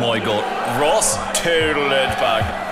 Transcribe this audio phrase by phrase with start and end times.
[0.00, 0.80] My god.
[0.80, 2.64] Ross total it back.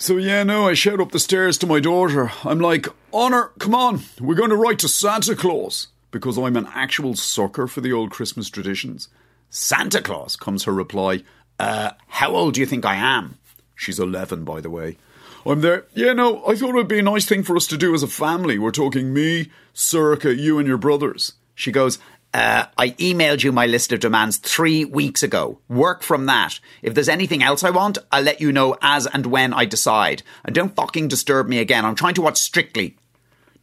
[0.00, 2.30] So yeah, no, I shout up the stairs to my daughter.
[2.44, 5.88] I'm like, Honor, come on, we're going to write to Santa Claus.
[6.10, 9.08] Because I'm an actual sucker for the old Christmas traditions.
[9.50, 11.22] Santa Claus, comes her reply.
[11.58, 13.36] Uh, how old do you think I am?
[13.74, 14.96] She's 11, by the way.
[15.44, 15.86] I'm there.
[15.94, 18.02] Yeah, no, I thought it would be a nice thing for us to do as
[18.02, 18.58] a family.
[18.58, 21.34] We're talking me, Sorcha, you, and your brothers.
[21.54, 21.98] She goes,
[22.34, 25.60] uh, I emailed you my list of demands three weeks ago.
[25.68, 26.60] Work from that.
[26.82, 30.22] If there's anything else I want, I'll let you know as and when I decide.
[30.44, 31.84] And don't fucking disturb me again.
[31.84, 32.96] I'm trying to watch Strictly.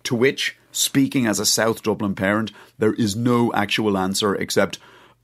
[0.04, 4.80] To which, speaking as a South Dublin parent, there is no actual answer except,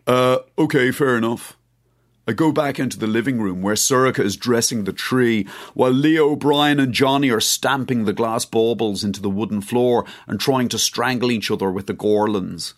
[0.08, 1.58] uh, okay, fair enough.
[2.28, 6.36] I go back into the living room where Sorcha is dressing the tree, while Leo,
[6.36, 10.78] Brian, and Johnny are stamping the glass baubles into the wooden floor and trying to
[10.78, 12.74] strangle each other with the gorlins.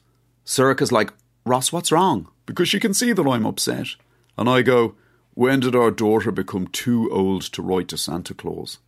[0.46, 1.14] Sorcha's like,
[1.46, 2.30] Ross, what's wrong?
[2.46, 3.88] Because she can see that I'm upset.
[4.38, 4.96] And I go,
[5.34, 8.80] When did our daughter become too old to write to Santa Claus?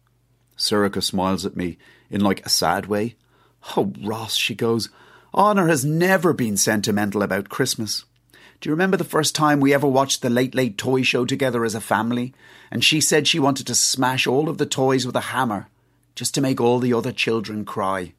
[0.58, 1.78] Sorcha smiles at me
[2.10, 3.16] in like a sad way.
[3.76, 4.90] Oh, Ross, she goes,
[5.34, 8.06] Honor has never been sentimental about Christmas.
[8.62, 11.66] Do you remember the first time we ever watched the Late Late Toy Show together
[11.66, 12.34] as a family?
[12.72, 15.68] And she said she wanted to smash all of the toys with a hammer,
[16.16, 18.14] just to make all the other children cry.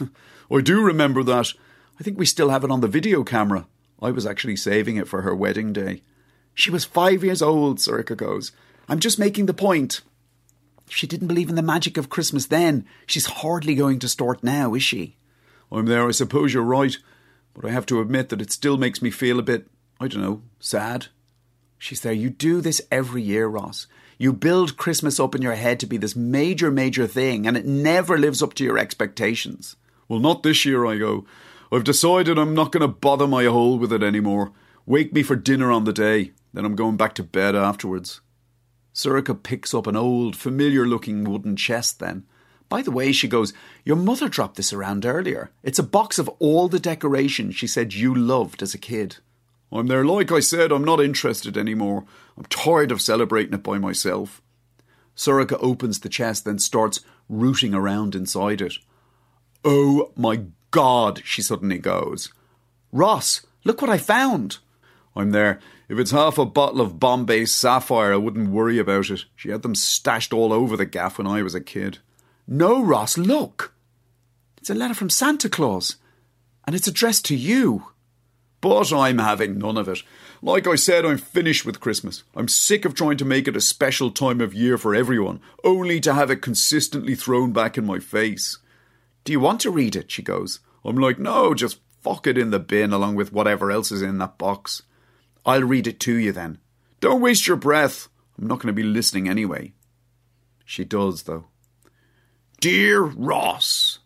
[0.00, 1.52] I do remember that.
[2.02, 3.68] I think we still have it on the video camera.
[4.02, 6.02] I was actually saving it for her wedding day.
[6.52, 8.50] She was five years old, Sorcha goes.
[8.88, 10.00] I'm just making the point.
[10.88, 14.74] She didn't believe in the magic of Christmas then, she's hardly going to start now,
[14.74, 15.16] is she?
[15.70, 16.96] I'm there, I suppose you're right,
[17.54, 19.68] but I have to admit that it still makes me feel a bit,
[20.00, 21.06] I don't know, sad.
[21.78, 22.12] She's there.
[22.12, 23.86] You do this every year, Ross.
[24.18, 27.64] You build Christmas up in your head to be this major, major thing, and it
[27.64, 29.76] never lives up to your expectations.
[30.08, 31.26] Well, not this year, I go.
[31.72, 34.52] I've decided I'm not going to bother my hole with it anymore.
[34.84, 38.20] Wake me for dinner on the day, then I'm going back to bed afterwards.
[38.94, 42.24] Sorcha picks up an old, familiar looking wooden chest then.
[42.68, 43.54] By the way, she goes,
[43.86, 45.50] Your mother dropped this around earlier.
[45.62, 49.16] It's a box of all the decorations she said you loved as a kid.
[49.72, 52.04] I'm there, like I said, I'm not interested anymore.
[52.36, 54.42] I'm tired of celebrating it by myself.
[55.16, 57.00] Sorcha opens the chest, then starts
[57.30, 58.74] rooting around inside it.
[59.64, 62.32] Oh my God, she suddenly goes.
[62.90, 64.58] Ross, look what I found.
[65.14, 65.60] I'm there.
[65.88, 69.26] If it's half a bottle of Bombay Sapphire, I wouldn't worry about it.
[69.36, 71.98] She had them stashed all over the gaff when I was a kid.
[72.48, 73.74] No, Ross, look.
[74.56, 75.96] It's a letter from Santa Claus,
[76.66, 77.88] and it's addressed to you.
[78.62, 80.02] But I'm having none of it.
[80.40, 82.22] Like I said, I'm finished with Christmas.
[82.34, 86.00] I'm sick of trying to make it a special time of year for everyone, only
[86.00, 88.58] to have it consistently thrown back in my face.
[89.24, 90.10] Do you want to read it?
[90.10, 90.60] She goes.
[90.84, 94.18] I'm like, no, just fuck it in the bin along with whatever else is in
[94.18, 94.82] that box.
[95.46, 96.58] I'll read it to you then.
[97.00, 98.08] Don't waste your breath.
[98.38, 99.72] I'm not going to be listening anyway.
[100.64, 101.46] She does, though.
[102.60, 103.98] Dear Ross,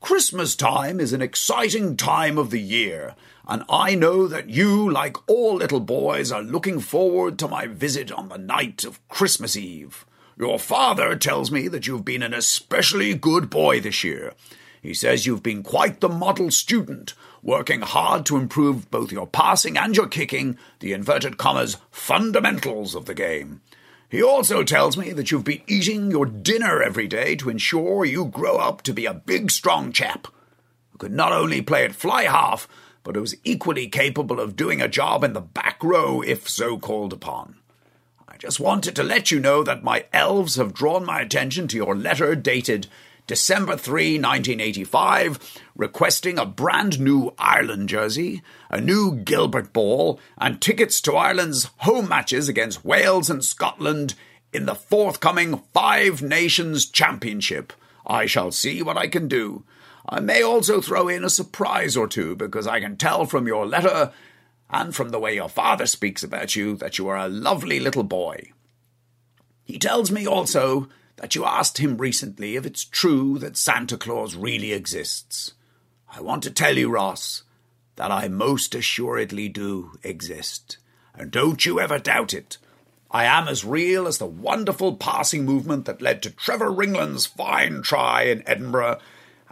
[0.00, 3.14] Christmas time is an exciting time of the year,
[3.48, 8.12] and I know that you, like all little boys, are looking forward to my visit
[8.12, 10.04] on the night of Christmas Eve.
[10.38, 14.32] Your father tells me that you've been an especially good boy this year.
[14.80, 19.76] He says you've been quite the model student, working hard to improve both your passing
[19.76, 23.60] and your kicking, the inverted commas fundamentals of the game.
[24.08, 28.24] He also tells me that you've been eating your dinner every day to ensure you
[28.24, 30.26] grow up to be a big, strong chap
[30.90, 32.68] who could not only play at fly half,
[33.04, 37.12] but who's equally capable of doing a job in the back row if so called
[37.12, 37.56] upon.
[38.42, 41.94] Just wanted to let you know that my elves have drawn my attention to your
[41.94, 42.88] letter dated
[43.28, 51.00] December 3, 1985, requesting a brand new Ireland jersey, a new Gilbert ball, and tickets
[51.02, 54.14] to Ireland's home matches against Wales and Scotland
[54.52, 57.72] in the forthcoming Five Nations Championship.
[58.04, 59.62] I shall see what I can do.
[60.08, 63.66] I may also throw in a surprise or two because I can tell from your
[63.66, 64.10] letter
[64.72, 68.02] and from the way your father speaks about you that you are a lovely little
[68.02, 68.50] boy.
[69.64, 74.34] He tells me also that you asked him recently if it's true that Santa Claus
[74.34, 75.52] really exists.
[76.10, 77.42] I want to tell you, Ross,
[77.96, 80.78] that I most assuredly do exist.
[81.14, 82.56] And don't you ever doubt it.
[83.10, 87.82] I am as real as the wonderful passing movement that led to Trevor Ringland's fine
[87.82, 88.98] try in Edinburgh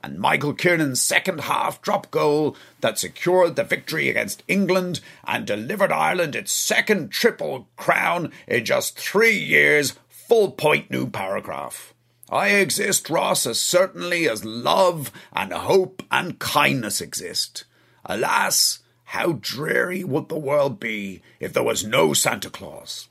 [0.02, 5.93] and Michael Kiernan's second half drop goal that secured the victory against England and delivered
[5.93, 11.93] Ireland its second triple crown in just three years full point new paragraph.
[12.31, 17.64] I exist, Ross, as certainly as love and hope and kindness exist.
[18.06, 23.08] Alas, how dreary would the world be if there was no Santa Claus?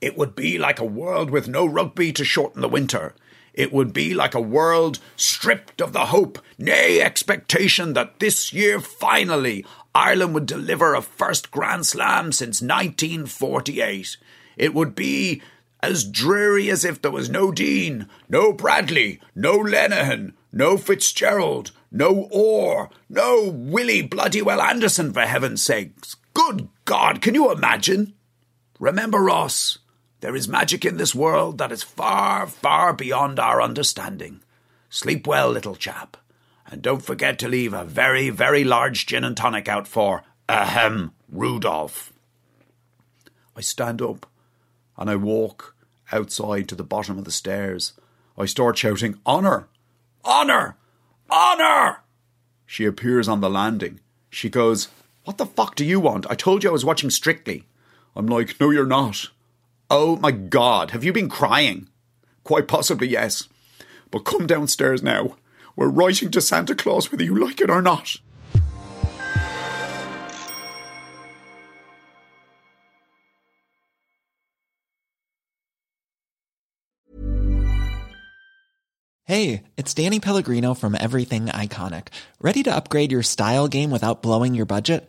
[0.00, 3.14] It would be like a world with no rugby to shorten the winter.
[3.58, 8.78] It would be like a world stripped of the hope, nay, expectation that this year
[8.78, 14.16] finally Ireland would deliver a first Grand Slam since 1948.
[14.56, 15.42] It would be
[15.82, 22.28] as dreary as if there was no Dean, no Bradley, no Lenihan, no Fitzgerald, no
[22.30, 26.14] Orr, no Willie Bloody Well Anderson, for heaven's sakes.
[26.32, 28.14] Good God, can you imagine?
[28.78, 29.78] Remember, Ross,
[30.20, 34.40] there is magic in this world that is far, far beyond our understanding.
[34.90, 36.16] Sleep well, little chap,
[36.66, 41.12] and don't forget to leave a very, very large gin and tonic out for, ahem,
[41.30, 42.12] Rudolph.
[43.54, 44.26] I stand up
[44.96, 45.74] and I walk
[46.10, 47.92] outside to the bottom of the stairs.
[48.36, 49.68] I start shouting, Honor!
[50.24, 50.76] Honor!
[51.30, 51.98] Honor!
[52.66, 54.00] She appears on the landing.
[54.30, 54.88] She goes,
[55.24, 56.26] What the fuck do you want?
[56.30, 57.64] I told you I was watching Strictly.
[58.16, 59.28] I'm like, No, you're not.
[59.90, 61.88] Oh my god, have you been crying?
[62.44, 63.48] Quite possibly, yes.
[64.10, 65.36] But come downstairs now.
[65.76, 68.16] We're writing to Santa Claus whether you like it or not.
[79.24, 82.08] Hey, it's Danny Pellegrino from Everything Iconic.
[82.40, 85.08] Ready to upgrade your style game without blowing your budget?